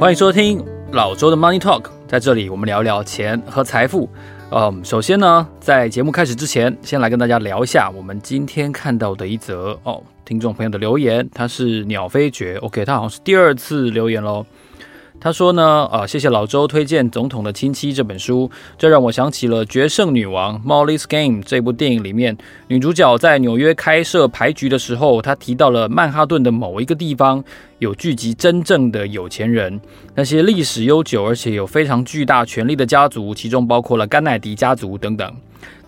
[0.00, 4.08] 欢迎收听老周的 Money Talk，在这里我们聊聊钱和财富。
[4.50, 14.46] 嗯，首先呢，在节目开始之前，先来跟大家聊一下我们今天看到的一则哦，听众朋友的留言，他是鸟飞绝，OK，他好像是第二次留言喽。
[15.22, 22.34] 他说呢，啊，谢谢老周推荐《总统的亲戚》这本书，这让我想起了《决胜女王》（Molly's Game） 这部电影里面，
[22.68, 27.44] 女主角在纽约开设牌局的时候，她提到了曼哈顿的某一个地方
[27.80, 29.78] 有聚集真正的有钱人，
[30.14, 35.30] 那些历史悠久而且有非常巨大权力的家族，其中包括了甘乃迪家族等等。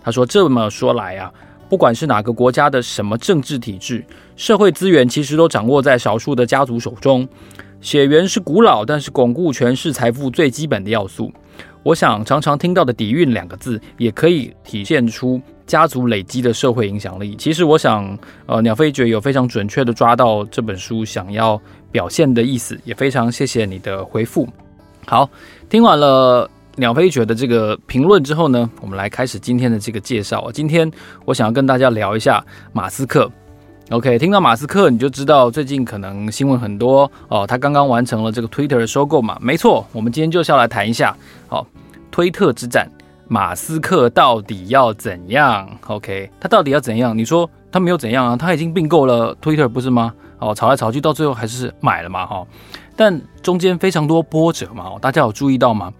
[0.03, 1.33] 他说，这么说来啊，
[1.67, 4.05] 不管是哪个国家的什么政治体制，
[4.35, 7.27] 社会资源其实都掌握在少数的家族手中。
[7.83, 11.29] 血缘是古老，但是巩固权势财富最基本的要素。
[11.83, 17.35] 我想常常听到的“底蕴”两个字，也可以体现出家族累积的社会影响力。
[17.35, 24.47] 其实我想，呃，鸟飞绝有非常准确地抓到这本书想要表现的意思，也非常谢谢你的回复。
[25.05, 25.29] 好，
[25.67, 30.49] 听完了鸟飞绝的这个评论之后呢，我们来开始今天的这个介绍。
[30.53, 30.89] 今天
[31.25, 33.29] 我想要跟大家聊一下马斯克。
[33.93, 41.15] OK，听到马斯克你就知道最近可能新闻很多哦，他刚刚完成了这个 Twitter 的收购嘛，没错，我们今天就是要来谈一下，
[41.47, 41.67] 好、哦，
[42.09, 42.89] 推特之战，
[43.27, 47.15] 马斯克到底要怎样？OK，他到底要怎样？
[47.15, 50.11] 你说他没有怎样啊，他已经并购了 Twitter 不是吗？
[50.39, 52.47] 哦，吵来吵去到最后还是买了嘛，哈、哦，
[52.95, 55.93] 但中间非常多波折嘛，大家有注意到吗？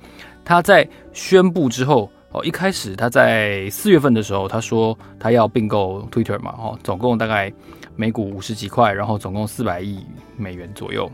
[0.43, 2.09] 他在宣布之后。
[2.35, 7.53] 哦，一开始他在四月份的时候，他说他要并购 Twitter 嘛，哦，总共大概
[7.95, 10.05] 每股五十几块，然后总共四百亿
[10.37, 11.09] 美元左右。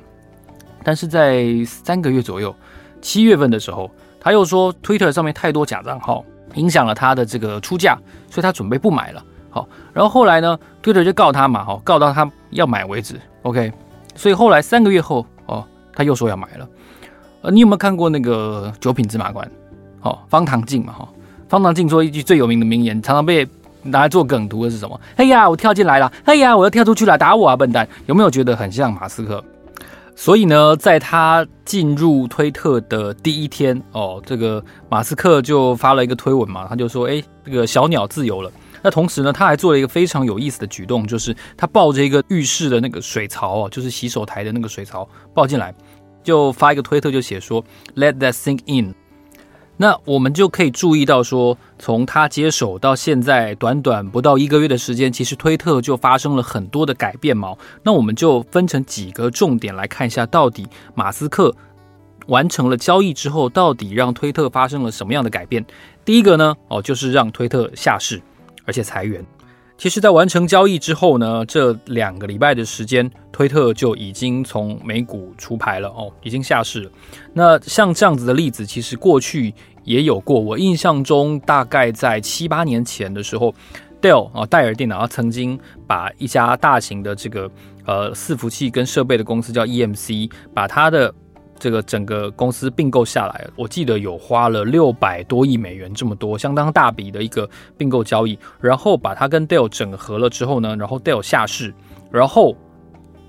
[0.83, 2.55] 但是在三个月左右，
[3.01, 6.23] 七月份的时候，他又说 Twitter 上面太多假账号，
[6.55, 7.97] 影响了他的这个出价，
[8.29, 9.23] 所以他准备不买了。
[9.49, 13.19] 好，然后后来呢，Twitter 就告他嘛，哈，告到他要买为止。
[13.41, 13.71] OK，
[14.15, 16.69] 所以后来三个月后，哦，他又说要买了。
[17.41, 19.49] 呃，你有没有看过那个九品芝麻官？
[20.01, 21.09] 哦，方唐镜嘛，哈，
[21.49, 23.45] 方唐镜说一句最有名的名言，常常被
[23.83, 24.99] 拿来做梗图的是什么？
[25.15, 27.87] 哎呀，我跳进来了，哎呀，我要跳出去了，打我啊，笨蛋！
[28.05, 29.43] 有没有觉得很像马斯克？
[30.15, 38.51] 所以呢，在他进入推特的第一天，哦，这个马斯克就发了一个推文嘛，他就说，哎，这个小鸟自由了。
[38.81, 45.73] 那同时呢，他还做了一个非常有意思的举动，就是他抱着一个浴室的那个水槽哦，就是洗手台的那个水槽抱进来，
[46.21, 47.63] 就发一个推特，就写说
[47.95, 48.93] ，Let that sink in。
[49.81, 57.55] 那我们就可以注意到说，从他接手到现在短短不到一个月的时间，其实推特就发生了很多的改变嘛。
[57.81, 61.55] 那我们就分成几个重点来看一下，到底马斯克
[62.27, 65.65] 完成了交易之后，到底让推特发生了什么样的改变？
[66.03, 68.21] 第一个呢，哦，就是让推特下市，
[68.65, 69.25] 而且裁员。
[69.79, 76.91] 其实，在完成交易之后呢，这两个礼拜的时间，推特就已经从美股出牌了哦，已经下市了。
[77.31, 79.53] 那像这样子的例子，其实过去
[79.85, 80.37] 也有过。
[80.37, 83.55] 我印象中，大概在七八年前的时候
[84.01, 85.57] ，Dell 啊，戴尔电脑曾经
[85.87, 87.49] 把一家大型的这个
[87.85, 91.15] 呃伺服器跟设备的公司叫 EMC，把它的。
[91.59, 97.47] 这个整个公司并购下来，我记得有花了六百多亿美元，这么多，相当大笔的一个
[97.77, 98.39] 并购交易。
[98.61, 101.73] 然后把它跟 Dell 整合了之后呢，然后 Dell 下市，
[102.09, 102.55] 然后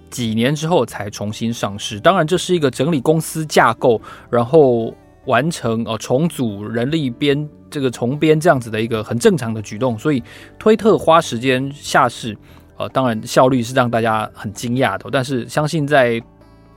[0.09, 1.99] 几年之后才重新上市。
[1.99, 4.95] 当然，这是一个整理公司架构，然后
[5.27, 9.99] 完成呃重组人力编这个重编这样子的一个很正常的举动。
[9.99, 10.23] 所以
[10.59, 12.37] 推特花时间下市，
[12.77, 15.09] 呃，当然效率是让大家很惊讶的。
[15.13, 16.21] 但是相信在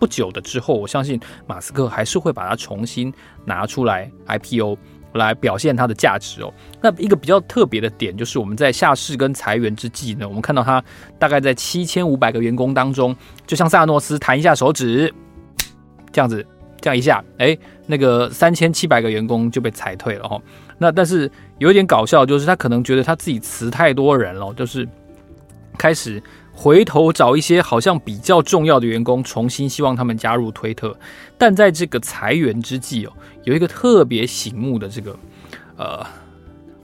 [0.03, 3.12] 不久的之后，我相信马斯克还是会把它重新
[3.46, 4.78] 拿出来 IPO
[5.14, 6.53] 来表现它的价值哦。
[6.81, 10.84] 那一个比较特别的点就是，我们在下市跟裁员之际呢，我们看到他
[11.18, 13.16] 大概在七千五百个员工当中，
[13.47, 15.09] 就像萨诺斯弹一下手指，
[16.12, 16.46] 这样子，
[16.81, 20.38] 这样一下，哎，那个三千七百个员工就被裁退了哈。
[20.78, 24.85] 那但是有一点搞笑，就是他可能觉得他自己辞太多人了，就是
[25.78, 26.22] 开始。
[26.55, 30.96] 回头找一些好像比较重要的员工，重新希望他们加入推特。
[31.38, 33.11] 但在这个裁员之际哦，
[33.44, 35.17] 有一个特别醒目的这个
[35.78, 36.05] 呃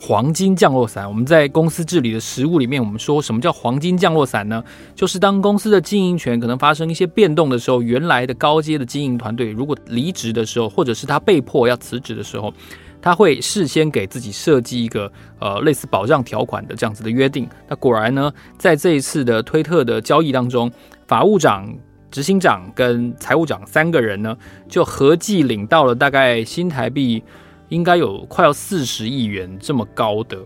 [0.01, 1.07] 黄金降落伞。
[1.07, 4.63] 我们在公司治理的实务里面，我们说什么叫黄金降落伞呢？
[4.95, 12.54] 就是当公司的经营权可能发生一些变动的时候，原来的高阶的经营团队如果离职的时候，或者是他被迫要辞职的时候。
[13.01, 17.48] 他会事先给自己设计一个呃类似保障条款的这样子的约定。
[17.68, 20.72] 那果然呢，在这一次的推特的交易当中，
[21.07, 21.74] 法务长、
[22.12, 24.36] 执行长跟财务长三个人呢，
[24.68, 27.24] 就合计领到了大概新台币
[27.69, 30.38] 应该有快要四十亿元这么高的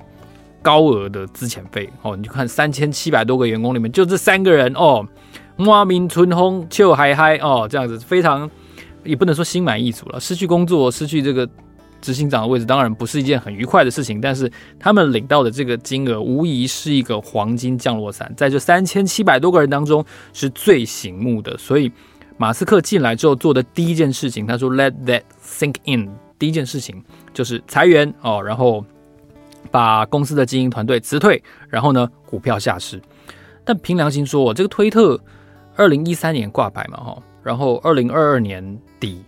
[0.61, 2.15] 高额的资遣费哦。
[2.15, 5.07] 你就看三千七百多个员工里面，就这三个人哦，
[5.55, 8.49] 莫名春风就嗨嗨哦，这样子非常。
[9.05, 11.45] 也不能说心满意足了，失去工作，失去这个
[12.03, 14.19] 执行长的位置，当然不是一件很愉快的事情。
[14.19, 20.03] 但是他们领到的这个金额，无疑是一个黄金降落伞，在这三千七百多个人当中
[20.33, 21.57] 是最醒目的。
[21.57, 21.89] 所以
[22.37, 27.01] 马斯克进来之后做的第一件事情，他说 “Let that sink in”，第一件事情
[27.33, 28.83] 就是裁员哦，然后
[29.71, 33.01] 把公司的经营团队辞退，然后呢，股票下市。
[33.63, 35.17] 但凭良心说，这个推特
[35.77, 37.17] 二零一三年挂牌嘛，哈。
[37.43, 39.21] 然后，二零二二年底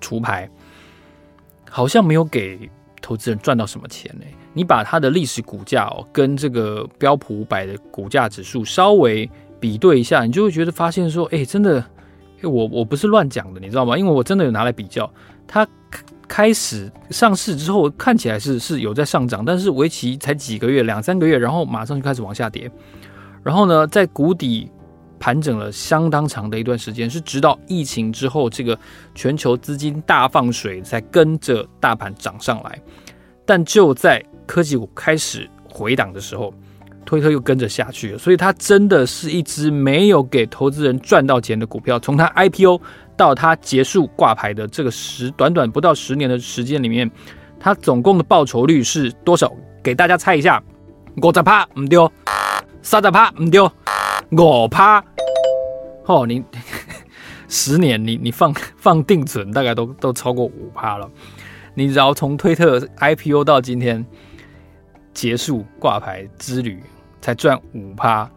[0.00, 0.48] 出牌，
[1.74, 2.70] 好像没有给
[3.00, 4.26] 投资人赚到什么钱呢？
[4.52, 9.28] 你把它的历史股价哦，跟这个标普五百的股价指数稍微
[9.58, 11.82] 比对一下，你就会觉得发现说，哎，真的，
[12.42, 13.96] 我我不是乱讲的，你知道吗？
[13.96, 15.10] 因为我真的有拿来比较，
[15.46, 15.66] 它
[16.28, 22.70] 开始上市之后看起来是是有在上涨，但是为期才几个月，两三个月，然后马上就开始往下跌，
[23.42, 24.70] 然后呢，在谷底。
[25.22, 28.76] 盘整了相当长的一段时间，是直到疫情之后，这个
[29.14, 32.76] 全球资金大放水，才跟着大盘涨上来。
[33.46, 36.52] 但就在科技股开始回档的时候，
[37.06, 38.18] 推特又跟着下去了。
[38.18, 42.00] 所以它真的是一只没有给投资人赚到钱的股票。
[42.00, 42.80] 从它 IPO
[43.16, 47.08] 到它结束挂牌的这个十短短不到十年的时间里面，
[47.60, 49.52] 它总共的报酬率是多少？
[49.84, 50.60] 给大家猜一下：
[51.22, 52.10] 五十趴唔丢，
[52.82, 53.70] 三十趴唔丢。
[54.34, 55.04] 五趴，
[56.06, 56.42] 哦，你
[57.48, 61.08] 十年你你放放定存大概都都超过五趴了。
[61.74, 64.04] 你只要从推特 IPO 到今天
[65.14, 66.82] 结束挂牌之旅，
[67.20, 68.30] 才赚五趴。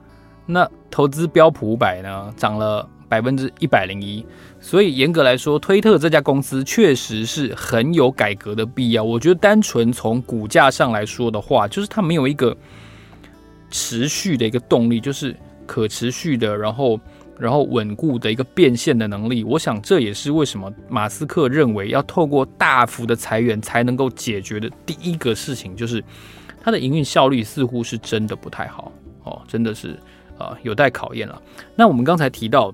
[0.45, 4.25] 那投资标普五百呢，涨了百分之一百零一。
[4.59, 9.03] 所以严格来说，推特这家公司确实是很有改革的必要。
[9.03, 12.56] 我觉得单纯从股价上来说的话，就是它没有一个
[13.71, 15.35] 持续的一个动力，就是。
[15.67, 17.00] 可持续的，然后
[17.39, 26.03] 然后稳固的一个变现的能力，我想这也是为什么马斯克认为要透过大幅的裁员才能够解决的第一个事情，就是
[26.61, 28.91] 它的营运效率似乎是真的不太好
[29.23, 29.99] 哦，真的是
[30.37, 31.41] 啊、有待考验了。
[31.75, 32.73] 那我们刚才提到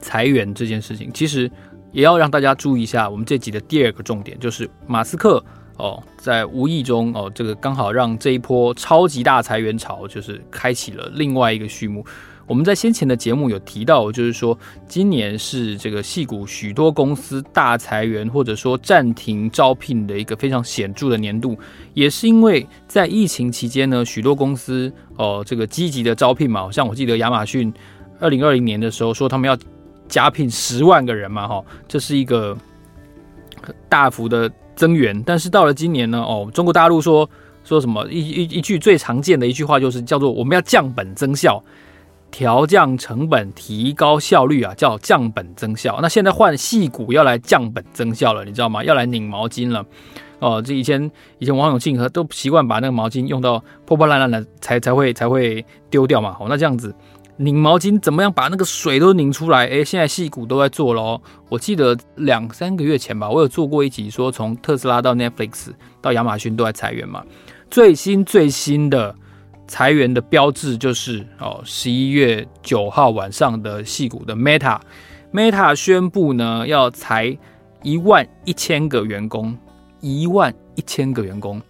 [0.00, 1.50] 裁员这件事情，其实
[1.92, 5.42] 也要让大家注意一下，我们这集的第二个重点就是马斯克。
[5.76, 12.04] 哦，在无意中哦，这个刚好让这一波超级大裁员潮就是开启了另外一个序幕。
[12.50, 14.58] 我们在先前的节目有提到，就是说
[14.88, 21.56] 今年是这个矽谷许多公司大裁员或者说暂停招聘的一个非常显著的年度，
[21.94, 27.72] 也是因为在疫情期间呢，许多公司哦这个积极的招聘嘛，像我记得亚马逊
[28.18, 29.56] 二零二零年的时候说他们要
[30.08, 32.58] 加聘十万个人嘛，哈，这是一个
[33.88, 34.50] 大幅的。
[34.76, 36.22] 增援，但是到了今年呢？
[36.22, 37.28] 哦，中国大陆说
[37.64, 41.62] 说什么一一一句最常见的一句话就是叫做我们要降本增效，
[42.30, 45.98] 调降成本，提高效率啊，叫降本增效。
[46.00, 48.82] 那现在换矽谷要来降本增效了，你知道吗？
[48.84, 49.84] 要来拧毛巾了。
[50.38, 56.36] 哦，这以前以前王永庆和都习惯把那个毛巾用到破破烂烂的才才会才会丢掉嘛。
[56.40, 56.94] 哦，那这样子。
[57.36, 59.66] 拧毛巾怎么样把那个水都拧出来？
[59.66, 61.20] 诶，现在矽谷都在做了哦。
[61.48, 65.68] 我记得两三个月前吧，我有做过一集，说从特斯拉到 Netflix
[66.02, 67.24] 到亚马逊都在裁员嘛。
[67.70, 69.14] 最新最新的
[69.70, 77.38] 裁员的标志就是哦，十一月九号晚上的矽谷的 Meta，Meta 宣布呢要裁
[77.84, 79.56] 一万一千个员工，
[80.00, 81.62] 一万一千个员工。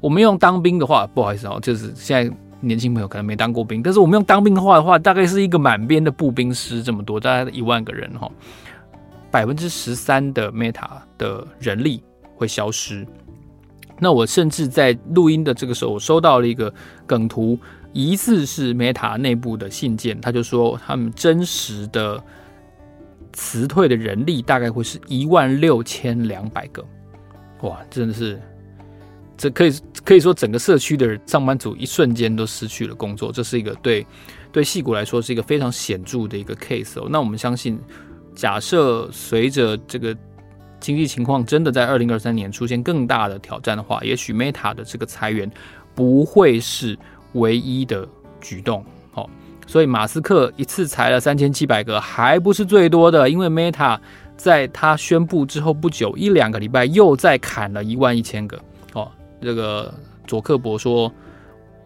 [0.00, 2.32] 我们用当兵的话，不好意思哦，就是现在。
[2.60, 8.28] 年轻朋友可能没当过兵，但是我们用当兵的话的话，大概是一个满编的步兵师这么多，大概一万个人哈，
[9.30, 12.02] 百分之十三的 Meta 的人力
[12.34, 13.06] 会消失。
[14.00, 16.72] 那我甚至在录音的这个时候，我收到了一个
[17.06, 17.58] 梗图，
[17.92, 22.22] 疑似是 Meta 内部的信件，他就说他们真实的
[23.32, 26.84] 辞退的人力大概会是一万六千两百个，
[27.62, 28.40] 哇，真的是。
[29.40, 29.72] 这可以
[30.04, 34.04] 可以说，整个社区的上班族一瞬间都失去了工作，这是一个对
[34.50, 37.06] 对矽谷来说是一个非常显著的一个 case 哦。
[37.08, 37.78] 那我们相信，
[38.34, 40.12] 假设随着这个
[40.80, 45.50] 经济情况真的在二零二三年出现更大的挑战的话，也许 Meta 的这个裁员
[45.94, 46.98] 不会是
[47.32, 48.08] 唯一的
[48.40, 48.84] 举动。
[49.14, 49.28] 哦，
[49.66, 53.98] 所以马斯克一次裁了三千七百个，还不是最多的，因为 Meta
[54.36, 58.58] 在他宣布之后不久一两个礼拜又再砍了一万一千个。
[58.94, 59.92] 哦这个
[60.26, 61.12] 佐克伯说：“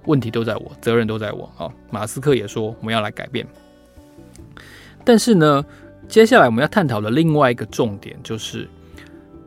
[0.06, 3.46] 问题都在我，责任都在我。”哦，马斯克也说：“我们要来改变。”
[5.04, 5.64] 但是呢，
[6.08, 8.68] 接下来我们要探讨的另外一个重点就是，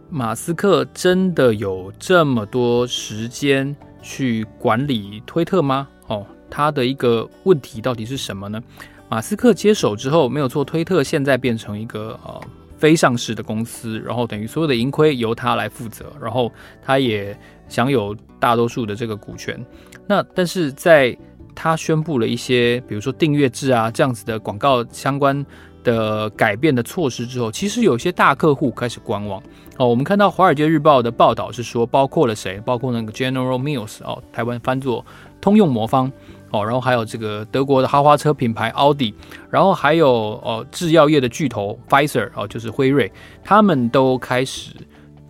[0.09, 5.87] 马斯克真的有这么多时间去管理推特吗？
[6.07, 8.61] 哦，他的一个问题到底是什么呢？
[9.09, 12.41] 马斯克接手之后，没有错，推特现在变成一个呃。
[12.77, 16.51] 非上市的公司，然后等于所有的盈亏由他来负责，然后
[16.83, 17.35] 他也
[17.69, 19.57] 享有大多数的这个股权。
[20.05, 21.17] 那但是在
[21.55, 25.43] 他宣布了一些，比如说订阅制啊这样子的广告相关
[25.85, 29.41] 的改变的措施之后，其实有些大客户开始观望
[29.77, 29.87] 哦。
[29.87, 32.59] 我们看到《华尔街日报》的报道是说，包括了谁？
[32.65, 35.05] 包括那个 General Mills 哦，台湾翻作
[35.39, 36.11] 通用魔方
[36.51, 39.13] 哦，然后还有这个德国的豪华车品牌奥迪，
[39.49, 40.09] 然后还有
[40.43, 43.09] 哦制药业的巨头 Pfizer 哦，就是辉瑞，
[43.43, 44.71] 他们都开始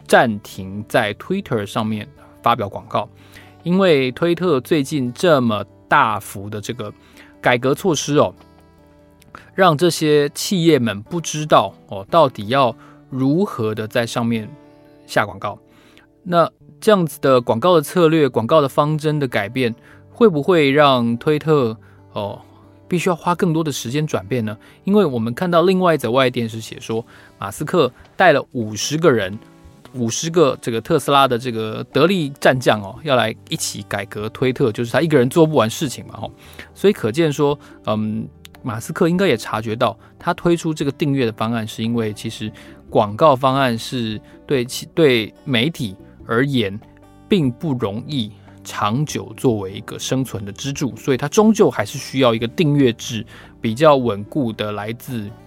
[0.07, 2.07] 暂停在 Twitter 上面
[2.41, 3.07] 发表广告，
[3.61, 5.63] 因为推特最近这么。
[5.87, 6.91] 大幅的这个
[7.39, 8.33] 改革措施哦，
[9.53, 12.75] 让这些企业们不知道哦，到底要
[13.09, 14.49] 如何的在上面
[15.05, 15.57] 下广告。
[16.23, 16.49] 那
[16.79, 19.73] 这样子的广告的策略、广告的方针的改变，
[20.11, 21.77] 会不会让推特
[22.13, 22.41] 哦
[22.87, 24.57] 必须要花更多的时间转变呢？
[24.83, 27.05] 因为我们看到另外一则外电是写说，
[27.37, 29.37] 马斯克带了五十个人。
[29.97, 36.29] 五十个这个特斯拉的这个得力战将哦，要来一起改革推特，就是他一个人做不完事情嘛，吼，
[36.73, 38.27] 所以可见说，嗯，
[38.65, 42.51] 马斯克应该也察觉到，他推出这个订阅的方案，是因为其实
[42.89, 45.95] 广告方案是对其对媒体
[46.25, 46.77] 而言，
[47.29, 48.31] 并不容易
[48.63, 53.23] 长久作为一个生存的支柱，所以他终究还是需要一个订阅制
[53.61, 55.29] 比较稳固的来自。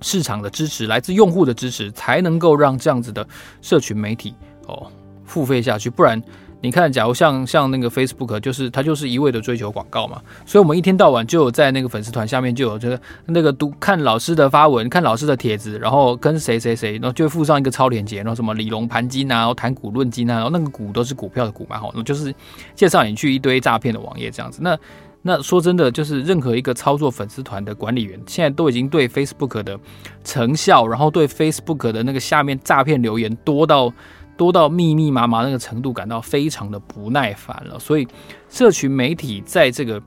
[0.00, 3.26] 市场的支持，来自用户的支持，才能够让这样子的
[3.60, 4.32] 社群媒体
[4.68, 4.88] 哦
[5.24, 5.90] 付费下去。
[5.90, 6.22] 不然，
[6.60, 10.20] 你看，假如像像那个 Facebook，就是它就是一味的追求广告嘛。
[10.44, 22.34] 所以，我们一天到晚就有在那个粉丝团下面就有这个那个读看老师的发文，看老师的帖子，然后跟谁谁谁，然后就附上一个超链接，然后什么理龙盘金啊，然后谈股论金啊，然后那个股都是股票的股嘛，好，就是
[22.74, 24.58] 介绍你去一堆诈骗的网页这样子。
[24.60, 24.76] 那
[25.22, 29.78] 那说真的，就是任何一个操作粉丝团的管理员，现在都已经对 Facebook 的
[30.24, 33.92] 成效，然后对 Facebook 的那个下面诈骗留言多到
[34.38, 37.78] 多到密密麻麻那个程度，感到非常的不耐烦了。
[37.78, 38.08] 所以，
[38.48, 40.02] 社群媒体在这个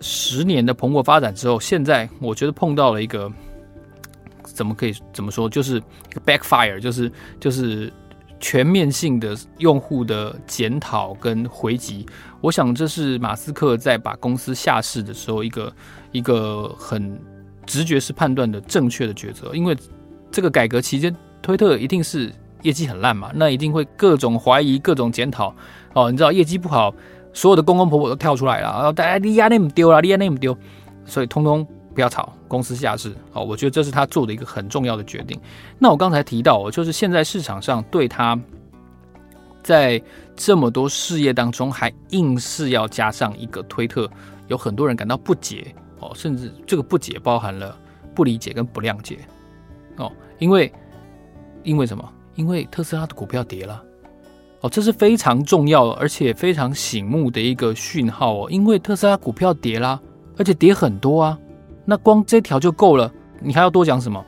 [0.00, 3.30] 十年的蓬勃发展之后，现在我觉得碰到了一个
[4.42, 7.92] 怎么可以怎么说，就是一个 backfire，就是就是。
[8.42, 12.06] 全面性的用户的检讨跟回击，
[12.40, 15.70] 我想这是马斯克在把公司下市的时候一个
[16.10, 17.20] 一个很
[17.66, 19.54] 直觉式判断的正确的抉择。
[19.54, 19.76] 因为
[20.30, 25.54] 这个改革期间，推特一定是业绩很烂嘛，那一定会各种怀疑、各种检讨。
[25.94, 26.94] 哦，你知道业绩不好，
[27.32, 30.56] 所有的公公婆婆都跳出来了，然后大家利亚那么丢了，利亚那么丢，
[31.04, 31.66] 所以通通。
[31.92, 35.38] 不要吵，公司下市哦，我觉得这是他做的一个很重要的决定。
[35.76, 38.40] 那我刚才提到，就是现在市场上对他
[39.60, 40.00] 在
[40.36, 44.08] 这么多事业当中，还硬是要加上一个推特，
[44.46, 47.76] 有很多人感到不解哦，甚至这个不解包含了
[48.14, 49.18] 不理解跟不谅解
[49.96, 50.72] 哦，因为
[51.64, 52.08] 因为什么？
[52.34, 53.82] 因为特斯拉的股票跌了
[54.60, 60.00] 哦，这是非常重要而且非常醒目的一个讯号哦，因为特斯拉股票跌啦，
[60.36, 61.38] 而且跌很多啊。
[61.84, 64.24] 那光这条就够了，你还要多讲什么？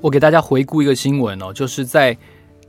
[0.00, 2.16] 我给大家回顾一个新闻哦，就是在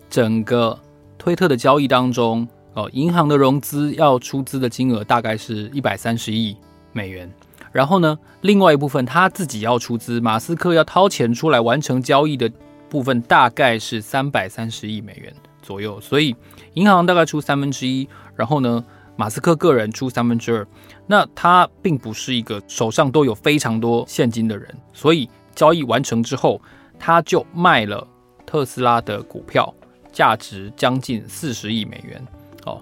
[0.09, 0.77] 整个
[1.17, 6.55] 推特的交易当中哦，银行的融资要出资的金额大概是一百三十亿
[6.93, 7.29] 美元，
[7.71, 12.49] 然后呢，另外一部分他自己要出资，马斯克要掏钱出来完成交易的
[12.91, 16.35] 部分大概是三百三十亿美元左右，所以
[16.73, 18.05] 银行大概出三分之一，
[18.35, 18.83] 然后呢，
[19.15, 20.67] 马斯克个人出三分之二。
[21.07, 26.61] 那他并不是一个手上都有非常多现金的人，所以交易完成之后，
[26.99, 28.05] 他就卖了
[28.45, 29.73] 特斯拉的股票，
[30.11, 32.21] 价值将近四十亿美元。
[32.65, 32.81] 哦，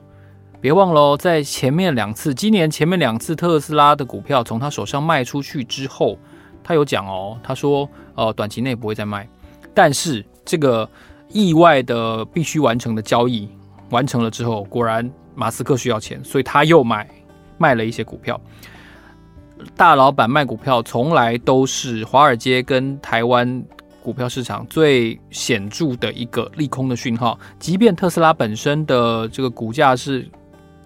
[0.60, 6.18] 别忘了，在前面两次，今年前面两次特斯拉的股票从他手上卖出去之后，
[6.64, 9.30] 他有讲哦，他说，呃，短期内不会再卖，
[9.74, 10.90] 但是这个
[11.30, 13.48] 意外的必须完成的交易
[13.90, 17.08] 完成了之后，果然马斯克需要钱，所以他又买。
[17.62, 18.40] 卖了一些股票，
[19.76, 23.62] 大老板卖股票从来都是华尔街跟台湾
[24.02, 27.38] 股票市场最显著的一个利空的讯号。
[27.60, 30.26] 即便特斯拉本身的这个股价是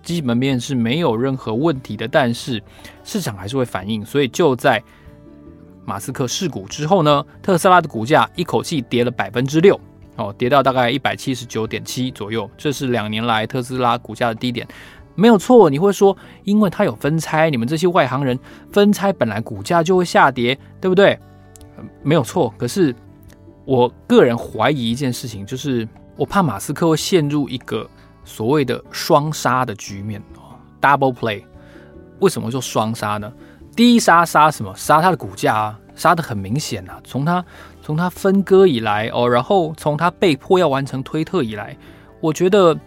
[0.01, 2.59] 基本面是没有任何问题的，但是
[3.03, 4.03] 市场还是会反应。
[4.03, 4.81] 所以就在
[5.85, 9.79] 马斯克释股之后呢，特斯拉的股价一口气跌了百分之六，
[10.15, 14.67] 哦，跌到大概一百七十九点七左右，这是两年来特斯拉股价的低点。
[15.15, 18.39] 没有错，你会说，因为它有分拆，你们这些外行人
[18.71, 21.19] 分拆本来股价就会下跌，对不对？
[22.01, 22.51] 没有错。
[22.57, 22.95] 可是
[23.65, 27.87] 我个人怀疑一件事情，就是我怕马斯克会陷入一个
[28.23, 30.19] 所谓的双杀的局面
[30.81, 31.43] ，double play。
[32.19, 33.31] 为什么说双杀呢？
[33.75, 34.73] 第一杀杀什么？
[34.75, 36.99] 杀它的股价啊，杀得很明显啊。
[37.03, 37.43] 从它
[37.81, 41.75] 从它分割以来哦，然后从它被迫要完成推特以来，
[42.21, 42.77] 我觉得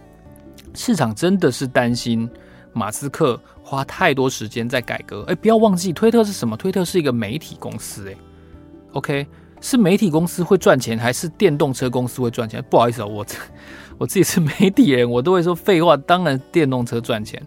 [0.74, 2.30] 市场真的是担心
[2.72, 5.24] 马斯克花太多时间在改革。
[5.28, 6.56] 哎，不要忘记推特是什么？
[6.56, 8.08] 推特是一个媒体公司。
[8.08, 8.14] 哎
[8.92, 9.26] ，OK，
[9.60, 12.64] 是媒体公司会赚钱，还是电动车公司会赚钱？
[12.70, 13.26] 不好意思哦，我
[13.98, 15.96] 我自己是媒体人，我都会说废话。
[15.96, 17.42] 当然，电动车赚钱。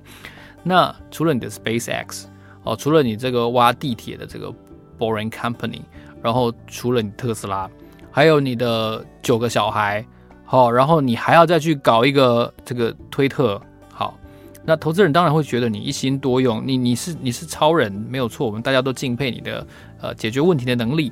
[0.62, 2.25] 那除了你的 SpaceX
[2.70, 4.54] 哦，除了你这个挖地铁的这个
[5.00, 5.82] Boring Company，
[6.22, 7.68] 然后除了你特斯拉，
[8.12, 10.06] 还有你的九个小孩，
[10.46, 13.60] 好，然后你还要再去搞一个这个推特，
[13.92, 14.16] 好，
[14.64, 19.66] 那投资人当然会觉得你一心多用，你你是你是超人，没有错，我们大家都敬佩你的
[20.00, 21.12] 呃解决问题的能力，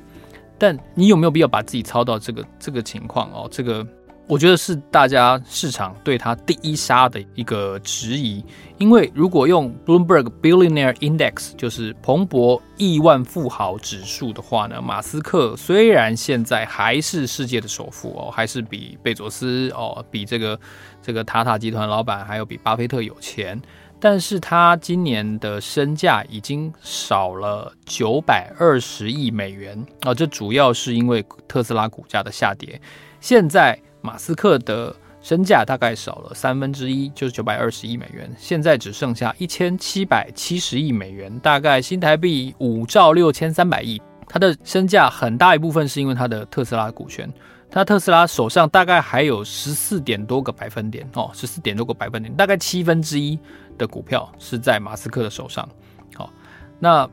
[0.58, 3.48] 但你有没有必要把自己操到这个这个情况哦？
[3.50, 3.84] 这个。
[4.28, 8.44] 我觉得是大家市场对他第一杀的一个质疑，
[8.76, 20.60] 因为如果用 Bloomberg Billionaire Index，就是彭博亿万富豪指数的话呢，马斯克虽然现在还是世界的首富哦，还是比贝佐斯哦，比这个
[21.00, 23.58] 这个塔塔集团老板还有比巴菲特有钱，
[23.98, 32.78] 但是他今年的身价已经少了九百二十亿美元啊，这主要是因为特斯拉股价的下跌，
[33.22, 33.80] 现在。
[34.00, 44.00] 马斯克的身价大概少了三分之一，就是九百二十亿美元，现在只剩下一千七百七十亿美元，大概新台币五兆六千三百亿。
[44.28, 47.32] 他的身价很大一部分是因为他的特斯拉股权，
[47.70, 53.38] 他特斯拉手上大概还有十四点多个百分点哦，十四点多个百分点，大概七分之一
[53.76, 55.66] 的股票是在马斯克的手上。
[56.14, 56.30] 好，
[56.78, 57.08] 那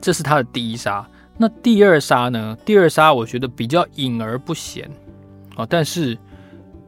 [0.00, 1.08] 这是他的第一杀。
[1.38, 2.56] 那第二杀呢？
[2.64, 4.90] 第二杀我觉得比较隐而不显。
[5.54, 6.16] 啊，但是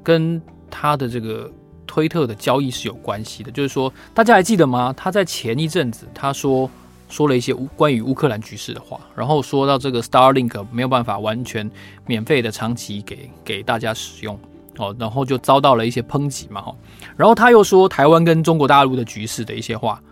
[0.03, 0.41] 跟
[0.71, 1.51] 他的这个
[1.87, 4.93] 推特的交易是有关系的，就是说，大家还记得吗？
[4.97, 6.69] 他在前一阵子他说
[7.09, 11.71] 说了一些乌关于乌克兰局势的话，然后说到这个 Starlink 没有办法完全
[12.07, 14.37] 免费的长期给给大家使用，
[14.79, 16.75] 哦，然后就遭到了一些抨击嘛，哈，
[17.17, 20.03] 然后他又说台湾跟中国大陆的局势的一些话，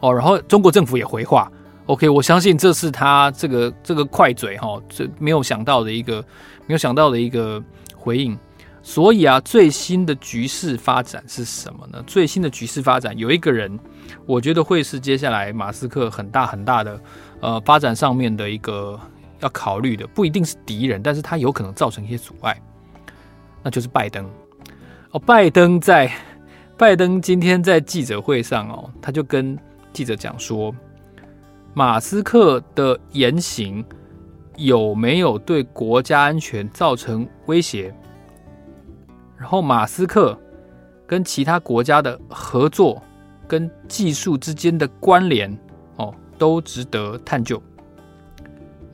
[0.00, 1.52] 哦，然后中国政府也回话
[1.86, 6.24] ，OK，我相信这是他这个这个快嘴哈，这没有想到的一个
[6.66, 7.62] 没有想到的一个。
[7.98, 8.38] 回应，
[8.82, 12.02] 所以啊，最新的局势发展是什么呢？
[12.06, 13.78] 最新的局势发展有一个人，
[14.24, 17.00] 我觉得会是接下来马斯克很大很大的
[17.40, 18.98] 呃发展上面的一个
[19.40, 22.56] 要考虑的，不一定是敌人，但是他有可能造成一些阻碍，
[23.62, 24.24] 那就是拜登。
[25.10, 26.10] 哦，拜登在
[26.76, 29.58] 拜登今天在记者会上哦，他就跟
[29.92, 30.74] 记者讲说，
[31.74, 33.84] 马斯克的言行。
[34.58, 37.94] 有没有对国家安全造成威胁？
[39.38, 40.36] 然后马斯克
[41.06, 43.00] 跟其他国家的合作
[43.46, 45.56] 跟技术之间的关联
[45.96, 47.62] 哦，都值得探究。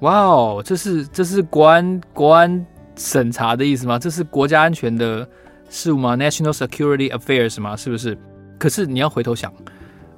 [0.01, 3.99] 哇哦，这是这是国安国安审查的意思吗？
[3.99, 5.27] 这是国家安全的
[5.71, 7.75] 事务吗？National Security Affairs 吗？
[7.75, 8.19] 是不是？
[8.59, 9.51] 可是你要回头想，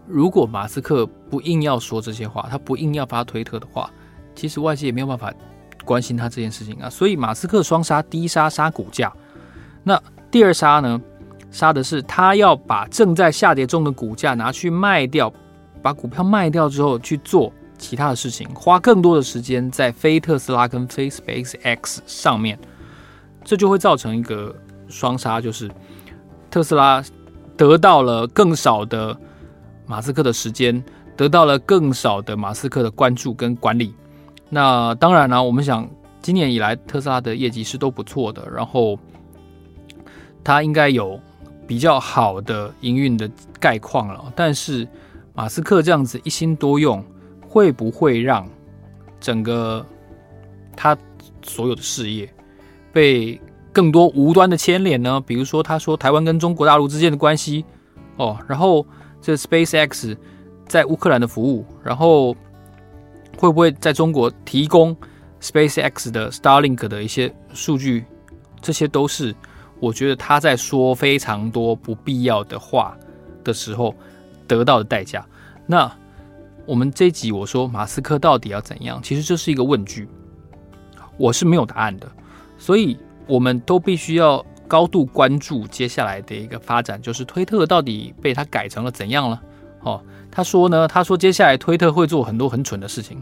[0.09, 3.89] 如果马斯克不硬要说这些话，他不硬要发推特的话。
[4.37, 5.33] 其实外界也没有办法
[5.85, 9.13] 关心他这件事情啊，所以马斯克双杀，第一杀杀股价，
[9.83, 11.01] 那第二杀呢？
[11.51, 15.33] 杀的是他要把正在下跌中的股价拿去卖掉，
[15.81, 22.59] 把股票卖掉之后去做其他的事情，花更多的时间在非特斯拉跟非 SpaceX 上面，
[23.43, 24.55] 这就会造成一个
[24.89, 25.71] 双杀，就是
[26.51, 27.03] 特斯拉
[27.57, 29.17] 得到了更少的
[29.87, 30.85] 马斯克的时间，
[31.17, 33.95] 得到了更少的马斯克的关注跟管理。
[34.49, 35.89] 那当然呢，我们想
[36.23, 38.97] 今年以来特斯拉的业绩是都不错的，然后
[40.45, 41.19] 它应该有
[41.67, 43.29] 比较好的营运的
[43.59, 44.33] 概况了。
[44.37, 44.87] 但是
[45.35, 47.05] 马斯克这样子一心多用，
[47.49, 48.49] 会不会让
[49.19, 49.85] 整个
[50.77, 50.97] 他
[51.43, 52.33] 所有的事业
[52.93, 53.41] 被
[53.73, 55.21] 更多无端的牵连呢？
[55.27, 57.65] 比如说他说台湾跟中国大陆之间的关系
[58.17, 58.87] 哦，然后
[59.21, 60.17] 这 SpaceX
[60.69, 62.37] 在乌克兰的服务，然后。
[63.37, 64.97] 会不会在中国提供
[65.41, 68.05] SpaceX 的 Starlink 的一些数据？
[68.61, 69.35] 这些都是
[69.79, 72.97] 我觉得他在说非常多不必要的话
[73.45, 73.95] 的时候
[74.49, 75.25] 得到的代价。
[75.67, 75.91] 那
[76.65, 79.01] 我们这一集我说马斯克到底要怎样？
[79.03, 80.09] 其实这是一个问句，
[81.17, 82.11] 我是没有答案的，
[82.59, 89.41] 所以我们都必须要高度关注接下来的一个发展，就是推特到底被他改成了怎样了？
[89.87, 90.03] 哦。
[90.31, 93.17] 他说呢，他说接下来推特会做很多很蠢的事情，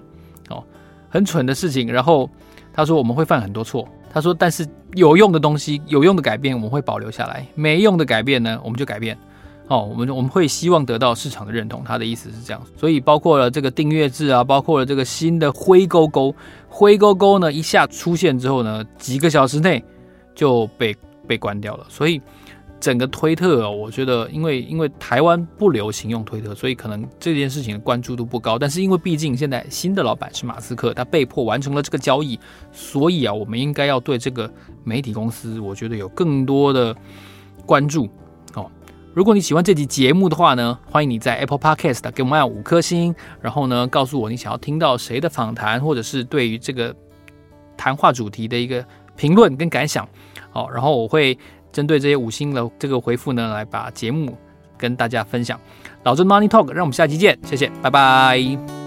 [0.49, 0.65] 哦，
[1.09, 1.87] 很蠢的事情。
[1.93, 2.29] 然后
[2.73, 3.87] 他说我们会犯很多错。
[4.13, 9.17] 他说，但是有用的东西、有用的改变我们会保留下来，没用的改变呢，我们就改变。
[9.67, 16.35] 哦，我们我们会希望得到市场的认同，他的意思是这样，所以包括了这个订阅制啊，包括了这个新的灰勾勾，
[16.69, 19.83] 灰勾勾呢一下出现之后呢，几个小时内
[20.35, 20.95] 就被
[21.27, 22.21] 被关掉了，所以
[22.81, 32.39] 整个推特，我觉得因为因为台湾不流行用推特，所以可能这件事情的关注度不高，但是因为毕竟现在新的老板是马斯克，他被迫完成了这个交易，
[32.73, 34.51] 所以啊，我们应该要对这个
[34.83, 36.95] 媒体公司，我觉得有更多的
[37.65, 38.09] 关注
[38.55, 38.71] 哦。
[39.15, 46.95] 如果你喜欢这集节目的话呢，欢迎你在 Apple Podcast 给我们按五颗星，然后呢，告诉我你想要听到谁的访谈，或者是对于这个
[47.77, 48.85] 谈话主题的一个
[49.17, 50.07] 评论跟感想。
[50.51, 51.39] 好，然后我会
[51.75, 54.39] 针对这些五星的这个回复呢，来把节目
[54.79, 55.61] 跟大家分享。
[56.05, 58.84] 老郑 Money Talk，让我们下期见，谢谢，拜拜。